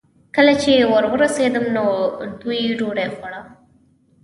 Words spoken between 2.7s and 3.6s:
ډوډۍ خوړه.